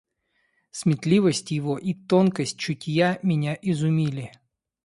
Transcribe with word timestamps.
Сметливость 0.71 1.51
его 1.51 1.77
и 1.77 1.93
тонкость 1.93 2.57
чутья 2.57 3.19
меня 3.21 3.55
изумили. 3.61 4.31